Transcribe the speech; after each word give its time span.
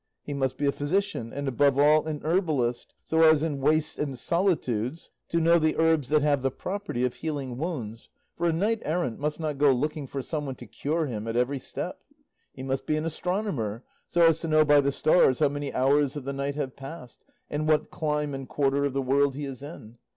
He 0.23 0.33
must 0.33 0.57
be 0.57 0.65
a 0.65 0.71
physician, 0.71 1.31
and 1.31 1.47
above 1.47 1.77
all 1.77 2.07
a 2.07 2.13
herbalist, 2.23 2.95
so 3.03 3.21
as 3.21 3.43
in 3.43 3.61
wastes 3.61 3.99
and 3.99 4.17
solitudes 4.17 5.11
to 5.29 5.39
know 5.39 5.59
the 5.59 5.77
herbs 5.77 6.09
that 6.09 6.23
have 6.23 6.41
the 6.41 6.49
property 6.49 7.05
of 7.05 7.13
healing 7.13 7.55
wounds, 7.59 8.09
for 8.35 8.47
a 8.47 8.51
knight 8.51 8.81
errant 8.83 9.19
must 9.19 9.39
not 9.39 9.59
go 9.59 9.71
looking 9.71 10.07
for 10.07 10.23
some 10.23 10.47
one 10.47 10.55
to 10.55 10.65
cure 10.65 11.05
him 11.05 11.27
at 11.27 11.35
every 11.35 11.59
step. 11.59 11.99
He 12.51 12.63
must 12.63 12.87
be 12.87 12.97
an 12.97 13.05
astronomer, 13.05 13.83
so 14.07 14.21
as 14.23 14.39
to 14.39 14.47
know 14.47 14.65
by 14.65 14.81
the 14.81 14.91
stars 14.91 15.37
how 15.37 15.49
many 15.49 15.71
hours 15.71 16.15
of 16.15 16.25
the 16.25 16.33
night 16.33 16.55
have 16.55 16.75
passed, 16.75 17.23
and 17.47 17.67
what 17.67 17.91
clime 17.91 18.33
and 18.33 18.49
quarter 18.49 18.85
of 18.85 18.93
the 18.93 19.03
world 19.03 19.35
he 19.35 19.45
is 19.45 19.61
in. 19.61 19.99